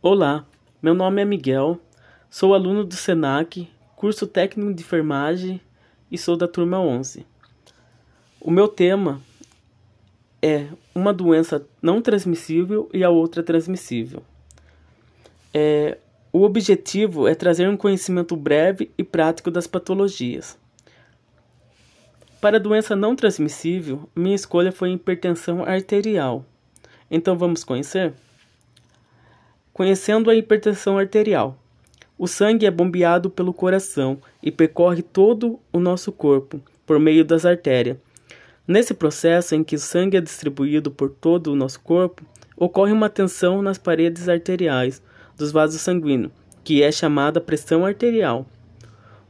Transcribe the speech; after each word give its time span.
Olá, 0.00 0.46
meu 0.80 0.94
nome 0.94 1.20
é 1.20 1.24
Miguel, 1.24 1.76
sou 2.30 2.54
aluno 2.54 2.84
do 2.84 2.94
SENAC, 2.94 3.68
curso 3.96 4.28
técnico 4.28 4.72
de 4.72 4.84
enfermagem 4.84 5.60
e 6.08 6.16
sou 6.16 6.36
da 6.36 6.46
turma 6.46 6.78
11. 6.78 7.26
O 8.40 8.48
meu 8.48 8.68
tema 8.68 9.20
é 10.40 10.68
uma 10.94 11.12
doença 11.12 11.66
não 11.82 12.00
transmissível 12.00 12.88
e 12.94 13.02
a 13.02 13.10
outra 13.10 13.42
transmissível. 13.42 14.22
É, 15.52 15.98
o 16.32 16.42
objetivo 16.44 17.26
é 17.26 17.34
trazer 17.34 17.68
um 17.68 17.76
conhecimento 17.76 18.36
breve 18.36 18.92
e 18.96 19.02
prático 19.02 19.50
das 19.50 19.66
patologias. 19.66 20.56
Para 22.40 22.58
a 22.58 22.60
doença 22.60 22.94
não 22.94 23.16
transmissível, 23.16 24.08
minha 24.14 24.36
escolha 24.36 24.70
foi 24.70 24.92
hipertensão 24.92 25.64
arterial. 25.64 26.44
Então 27.10 27.36
vamos 27.36 27.64
conhecer? 27.64 28.14
Conhecendo 29.78 30.28
a 30.28 30.34
hipertensão 30.34 30.98
arterial. 30.98 31.56
O 32.18 32.26
sangue 32.26 32.66
é 32.66 32.70
bombeado 32.70 33.30
pelo 33.30 33.54
coração 33.54 34.18
e 34.42 34.50
percorre 34.50 35.02
todo 35.02 35.60
o 35.72 35.78
nosso 35.78 36.10
corpo 36.10 36.60
por 36.84 36.98
meio 36.98 37.24
das 37.24 37.46
artérias. 37.46 37.96
Nesse 38.66 38.92
processo 38.92 39.54
em 39.54 39.62
que 39.62 39.76
o 39.76 39.78
sangue 39.78 40.16
é 40.16 40.20
distribuído 40.20 40.90
por 40.90 41.10
todo 41.10 41.52
o 41.52 41.54
nosso 41.54 41.78
corpo, 41.78 42.24
ocorre 42.56 42.90
uma 42.90 43.08
tensão 43.08 43.62
nas 43.62 43.78
paredes 43.78 44.28
arteriais 44.28 45.00
dos 45.36 45.52
vasos 45.52 45.80
sanguíneos, 45.80 46.32
que 46.64 46.82
é 46.82 46.90
chamada 46.90 47.40
pressão 47.40 47.86
arterial. 47.86 48.44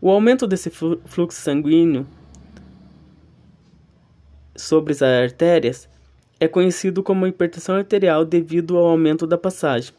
O 0.01 0.11
aumento 0.11 0.47
desse 0.47 0.71
fluxo 0.71 1.39
sanguíneo 1.39 2.07
sobre 4.57 4.95
as 4.95 5.03
artérias 5.03 5.87
é 6.41 6.49
conhecido 6.49 7.03
como 7.03 7.27
hipertensão 7.27 7.75
arterial 7.75 8.25
devido 8.25 8.79
ao 8.79 8.87
aumento 8.87 9.27
da 9.27 9.37
passagem. 9.37 9.98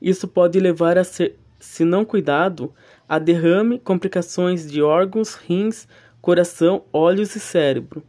Isso 0.00 0.28
pode 0.28 0.60
levar 0.60 0.96
a 0.96 1.04
ser, 1.04 1.36
se 1.58 1.84
não 1.84 2.04
cuidado, 2.04 2.72
a 3.08 3.18
derrame, 3.18 3.78
complicações 3.78 4.70
de 4.70 4.82
órgãos, 4.82 5.34
rins, 5.34 5.88
coração, 6.20 6.84
olhos 6.92 7.34
e 7.34 7.40
cérebro. 7.40 8.02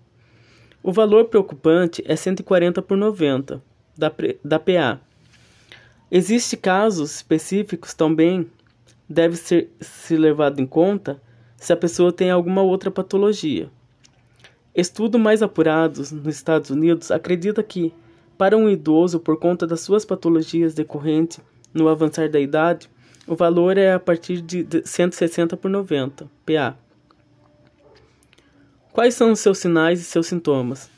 O 0.84 0.92
valor 0.92 1.26
preocupante 1.26 2.04
é 2.06 2.16
140 2.16 2.82
por 2.82 2.98
90 2.98 3.62
da, 3.98 4.12
da 4.44 4.60
PA. 4.60 5.00
Existem 6.12 6.60
casos 6.60 7.16
específicos 7.16 7.94
também, 7.94 8.50
deve 9.08 9.36
ser 9.36 9.70
se 9.80 10.16
levado 10.16 10.60
em 10.60 10.66
conta 10.66 11.22
se 11.58 11.74
a 11.74 11.78
pessoa 11.78 12.14
tem 12.14 12.32
alguma 12.32 12.62
outra 12.62 12.90
patologia. 12.90 13.70
Estudos 14.74 15.20
mais 15.20 15.42
apurados 15.42 16.12
nos 16.12 16.36
Estados 16.36 16.70
Unidos 16.70 17.12
acredita 17.12 17.62
que, 17.62 17.94
para 18.38 18.56
um 18.56 18.70
idoso, 18.70 19.20
por 19.20 19.38
conta 19.38 19.68
das 19.68 19.82
suas 19.82 20.06
patologias 20.06 20.74
decorrentes 20.74 21.42
no 21.74 21.88
avançar 21.88 22.30
da 22.30 22.40
idade, 22.40 22.90
o 23.28 23.36
valor 23.36 23.78
é 23.78 23.94
a 23.94 24.00
partir 24.00 24.42
de 24.42 24.66
160 24.84 25.56
por 25.56 25.70
90 25.70 26.28
PA. 26.46 26.76
Quais 28.92 29.14
são 29.14 29.32
os 29.32 29.40
seus 29.40 29.60
sinais 29.60 30.02
e 30.02 30.04
seus 30.04 30.28
sintomas? 30.28 30.90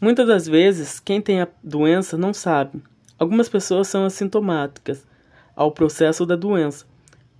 Muitas 0.00 0.26
das 0.26 0.46
vezes, 0.46 1.00
quem 1.00 1.20
tem 1.20 1.40
a 1.40 1.48
doença 1.64 2.16
não 2.16 2.32
sabe. 2.32 2.82
Algumas 3.18 3.48
pessoas 3.48 3.88
são 3.88 4.04
assintomáticas 4.04 5.04
ao 5.56 5.72
processo 5.72 6.24
da 6.24 6.36
doença, 6.36 6.84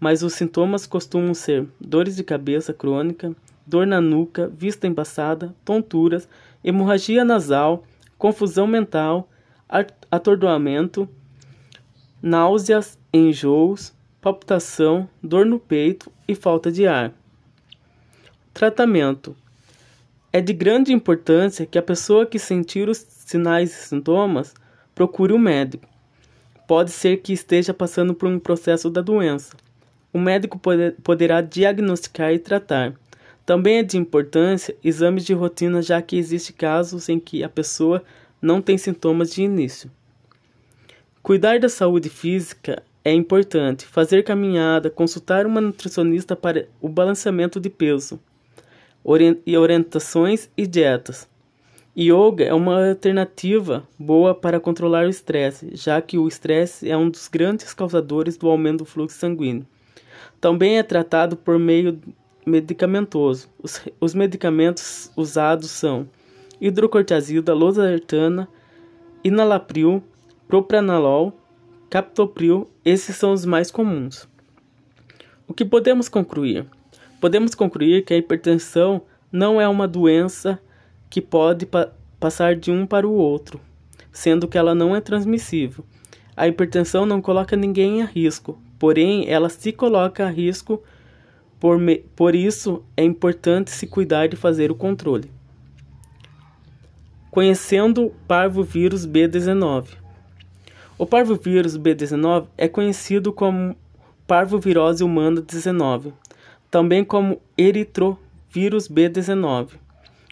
mas 0.01 0.23
os 0.23 0.33
sintomas 0.33 0.87
costumam 0.87 1.35
ser 1.35 1.69
dores 1.81 2.17
de 2.17 2.25
cabeça 2.25 2.73
crônica, 2.73 3.33
dor 3.65 3.87
na 3.87 4.01
nuca, 4.01 4.49
vista 4.49 4.87
embaçada, 4.87 5.55
tonturas, 5.65 6.29
hemorragia 6.65 7.25
nasal, 7.25 7.85
confusão 8.17 8.67
mental, 8.67 9.29
atordoamento, 10.11 11.09
náuseas, 12.23 12.99
enjoos, 13.13 13.93
palpitação, 14.21 15.09
dor 15.23 15.47
no 15.47 15.59
peito 15.59 16.11
e 16.27 16.35
falta 16.35 16.71
de 16.71 16.87
ar. 16.87 17.13
Tratamento: 18.53 19.37
É 20.33 20.41
de 20.41 20.53
grande 20.53 20.93
importância 20.93 21.67
que 21.67 21.79
a 21.79 21.83
pessoa 21.83 22.27
que 22.27 22.39
sentir 22.39 22.89
os 22.89 22.99
sinais 22.99 23.71
e 23.71 23.89
sintomas 23.89 24.55
procure 24.95 25.33
um 25.33 25.39
médico. 25.39 25.87
Pode 26.67 26.91
ser 26.91 27.19
que 27.19 27.33
esteja 27.33 27.73
passando 27.73 28.15
por 28.15 28.29
um 28.29 28.39
processo 28.39 28.91
da 28.91 29.01
doença. 29.01 29.57
O 30.13 30.19
médico 30.19 30.59
pode, 30.59 30.93
poderá 31.03 31.41
diagnosticar 31.41 32.33
e 32.33 32.39
tratar. 32.39 32.95
Também 33.47 33.79
é 33.79 33.83
de 33.83 33.97
importância 33.97 34.77
exames 34.85 35.25
de 35.25 35.33
rotina, 35.33 35.81
já 35.81 36.03
que 36.03 36.17
existem 36.17 36.55
casos 36.55 37.09
em 37.09 37.19
que 37.19 37.43
a 37.43 37.49
pessoa 37.49 38.03
não 38.43 38.61
tem 38.61 38.77
sintomas 38.77 39.33
de 39.33 39.43
início. 39.43 39.91
Cuidar 41.29 41.61
da 41.61 41.69
saúde 41.69 42.09
física 42.09 42.83
é 43.05 43.13
importante. 43.13 43.85
Fazer 43.85 44.23
caminhada, 44.23 44.89
consultar 44.89 45.45
uma 45.45 45.61
nutricionista 45.61 46.35
para 46.35 46.67
o 46.81 46.89
balanceamento 46.89 47.61
de 47.61 47.69
peso, 47.69 48.19
e 49.45 49.55
orientações 49.55 50.49
e 50.57 50.67
dietas. 50.67 51.29
Yoga 51.95 52.45
é 52.45 52.55
uma 52.55 52.89
alternativa 52.89 53.87
boa 53.99 54.35
para 54.35 54.59
controlar 54.59 55.05
o 55.05 55.11
estresse, 55.11 55.69
já 55.77 56.01
que 56.01 56.17
o 56.17 56.27
estresse 56.27 56.91
é 56.91 56.97
um 56.97 57.11
dos 57.11 57.29
grandes 57.29 57.75
causadores 57.75 58.39
do 58.39 58.49
aumento 58.49 58.79
do 58.79 58.85
fluxo 58.87 59.19
sanguíneo. 59.19 59.67
Também 60.41 60.79
é 60.79 60.83
tratado 60.83 61.37
por 61.37 61.59
meio 61.59 62.01
medicamentoso. 62.47 63.51
Os, 63.63 63.83
os 64.01 64.15
medicamentos 64.15 65.13
usados 65.15 65.71
são 65.73 66.09
hidrocortisona, 66.59 67.53
losartana, 67.53 68.49
inalapril, 69.23 70.03
propranolol, 70.49 71.39
captopril, 71.91 72.69
esses 72.83 73.15
são 73.15 73.35
os 73.35 73.45
mais 73.45 73.71
comuns. 73.71 74.27
O 75.47 75.53
que 75.53 75.65
podemos 75.65 76.09
concluir? 76.09 76.65
Podemos 77.21 77.55
concluir 77.55 78.05
que 78.05 78.15
a 78.15 78.17
hipertensão 78.17 79.03
não 79.31 79.61
é 79.61 79.69
uma 79.69 79.87
doença 79.87 80.59
que 81.11 81.21
pode 81.21 81.67
pa 81.67 81.93
passar 82.19 82.57
de 82.57 82.73
um 82.73 82.85
para 82.85 83.07
o 83.07 83.13
outro, 83.13 83.61
sendo 84.11 84.49
que 84.49 84.59
ela 84.59 84.75
não 84.75 84.97
é 84.97 85.01
transmissível. 85.01 85.85
A 86.37 86.49
hipertensão 86.49 87.07
não 87.07 87.23
coloca 87.23 87.55
ninguém 87.55 88.03
a 88.03 88.07
risco, 88.07 88.61
porém 88.77 89.29
ela 89.29 89.49
se 89.49 89.71
coloca 89.71 90.27
a 90.27 90.31
risco, 90.31 90.83
por, 91.61 91.79
por 92.17 92.35
isso 92.35 92.83
é 92.97 93.05
importante 93.05 93.71
se 93.71 93.87
cuidar 93.87 94.27
de 94.27 94.35
fazer 94.35 94.69
o 94.73 94.75
controle. 94.75 95.31
Conhecendo 97.31 98.07
o 98.07 98.11
parvovírus 98.27 99.07
B19. 99.07 100.08
O 100.99 101.07
parvovírus 101.07 101.79
B19 101.79 102.49
é 102.59 102.67
conhecido 102.67 103.33
como 103.33 103.77
parvovirose 104.27 105.05
humana 105.05 105.41
19, 105.41 106.13
também 106.69 107.05
como 107.05 107.41
eritrovírus 107.57 108.89
B19. 108.89 109.75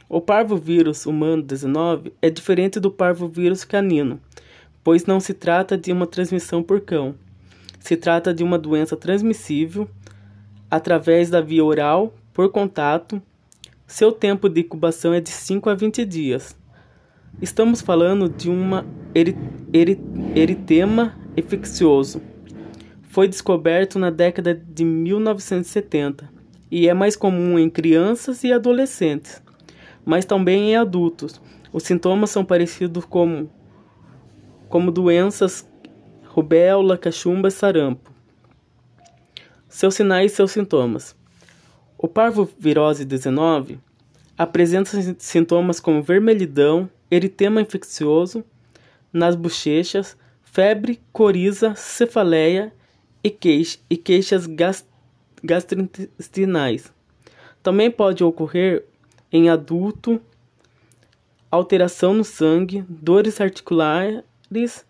O 0.09 0.21
parvovírus 0.21 1.07
humano 1.07 1.41
19 1.41 2.13
é 2.21 2.29
diferente 2.29 2.81
do 2.81 2.91
parvovírus 2.91 3.65
canino, 3.65 4.21
pois 4.83 5.07
não 5.07 5.21
se 5.21 5.33
trata 5.33 5.79
de 5.79 5.93
uma 5.93 6.07
transmissão 6.07 6.65
por 6.65 6.81
cão. 6.81 7.15
Se 7.79 7.97
trata 7.97 8.35
de 8.35 8.43
uma 8.43 8.59
doença 8.59 8.97
transmissível 8.97 9.89
através 10.69 11.31
da 11.31 11.41
via 11.41 11.65
oral, 11.65 12.13
por 12.35 12.51
contato. 12.51 13.23
Seu 13.87 14.11
tempo 14.11 14.49
de 14.49 14.63
incubação 14.63 15.15
é 15.15 15.21
de 15.21 15.31
5 15.31 15.71
a 15.71 15.75
20 15.77 16.05
dias. 16.05 16.57
Estamos 17.41 17.81
falando 17.83 18.29
de 18.29 18.49
uma 18.51 18.85
eri 19.15 19.31
eri 19.31 19.37
eritema 20.35 21.15
infeccioso. 21.37 22.21
Foi 23.03 23.29
descoberto 23.29 23.99
na 23.99 24.11
década 24.11 24.55
de 24.55 24.85
1970 24.85 26.29
e 26.71 26.89
é 26.89 26.95
mais 26.95 27.17
comum 27.17 27.59
em 27.59 27.71
crianças 27.71 28.45
e 28.45 28.53
adolescentes, 28.53 29.43
mas 30.05 30.25
também 30.25 30.71
em 30.71 30.77
adultos. 30.77 31.41
Os 31.73 31.83
sintomas 31.83 32.31
são 32.31 32.45
parecidos 32.45 33.05
com 33.05 33.49
como 34.69 34.91
doenças 34.91 35.69
rubéola, 36.25 36.99
cachumba 36.99 37.49
e 37.49 37.51
sarampo. 37.51 38.13
Seus 39.69 39.95
sinais 39.95 40.33
e 40.33 40.37
seus 40.37 40.53
sintomas. 40.53 41.17
O 41.97 42.09
parvovirose 42.09 43.05
19 43.05 43.79
apresenta 44.37 44.91
sintomas 45.19 45.81
como 45.81 46.03
vermelhidão, 46.03 46.91
eritema 47.11 47.61
infeccioso 47.63 48.45
nas 49.17 49.35
bochechas, 49.35 50.17
febre, 50.43 51.01
coriza, 51.13 51.75
cefaleia 51.75 52.73
e, 53.25 53.31
queixa, 53.31 53.79
e 53.89 53.97
queixas 53.97 54.47
gastrointestinais. 55.43 56.93
Também 57.63 57.91
pode 57.91 58.23
ocorrer 58.23 58.85
em 59.33 59.49
adulto 59.49 60.21
alteração 61.51 62.13
no 62.13 62.25
sangue, 62.25 62.85
dores 62.89 63.41
articulares, 63.41 64.85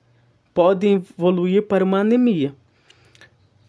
podem 0.53 0.95
evoluir 0.95 1.63
para 1.63 1.85
uma 1.85 2.01
anemia. 2.01 2.55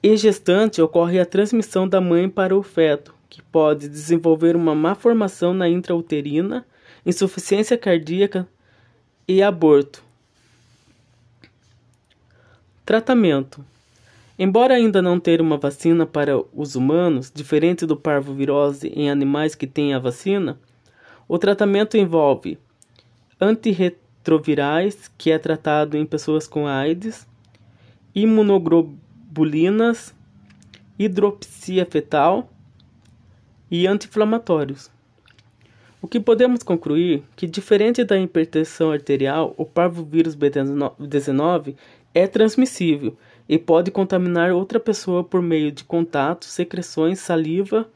Em 0.01 0.17
gestante 0.17 0.81
ocorre 0.81 1.19
a 1.19 1.25
transmissão 1.25 1.87
da 1.87 2.01
mãe 2.01 2.27
para 2.29 2.57
o 2.57 2.63
feto, 2.63 3.13
que 3.29 3.41
pode 3.41 3.87
desenvolver 3.87 4.55
uma 4.55 4.73
má 4.73 4.95
formação 4.95 5.53
na 5.53 5.69
intrauterina 5.69 6.65
insuficiência 7.05 7.77
cardíaca 7.77 8.47
e 9.27 9.41
aborto. 9.41 10.06
Tratamento. 12.87 13.63
Embora 14.39 14.75
ainda 14.75 15.01
não 15.01 15.19
ter 15.19 15.41
uma 15.41 15.57
vacina 15.57 16.05
para 16.05 16.41
os 16.53 16.73
humanos, 16.73 17.29
diferente 17.29 17.85
do 17.85 17.97
parvovirose 17.97 18.87
em 18.95 19.11
animais 19.11 19.55
que 19.55 19.67
têm 19.67 19.93
a 19.93 19.99
vacina, 19.99 20.57
o 21.27 21.37
tratamento 21.37 21.97
envolve 21.97 22.57
antirretrovirais, 23.41 25.11
que 25.17 25.31
é 25.31 25.37
tratado 25.37 25.97
em 25.97 26.05
pessoas 26.05 26.47
com 26.47 26.65
AIDS, 26.65 27.27
imunoglobulinas, 28.15 30.15
hidropsia 30.97 31.85
fetal 31.85 32.49
e 33.69 33.85
anti-inflamatórios. 33.85 34.89
O 36.01 36.07
que 36.07 36.21
podemos 36.21 36.63
concluir 36.63 37.21
que, 37.35 37.47
diferente 37.47 38.05
da 38.05 38.17
hipertensão 38.17 38.91
arterial, 38.91 39.53
o 39.57 39.65
parvovírus 39.65 40.37
B19 40.37 41.75
é 42.17 42.25
transmissível 42.25 43.15
e 43.47 43.59
pode 43.59 43.91
contaminar 43.91 44.51
outra 44.51 44.79
pessoa 44.79 45.23
por 45.23 45.39
meio 45.39 45.71
de 45.71 45.83
contato, 45.83 46.45
secreções, 46.45 47.19
saliva. 47.19 47.87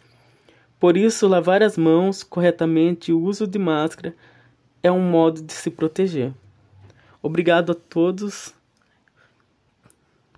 Por 0.80 0.96
isso, 0.96 1.28
lavar 1.28 1.64
as 1.64 1.76
mãos 1.76 2.22
corretamente 2.22 3.10
e 3.10 3.14
o 3.16 3.20
uso 3.20 3.48
de 3.48 3.58
máscara 3.58 4.16
é 4.84 4.92
um 4.92 5.02
modo 5.02 5.42
de 5.42 5.54
se 5.54 5.72
proteger. 5.72 6.32
Obrigado 7.20 7.72
a 7.72 7.76
todos 7.76 8.54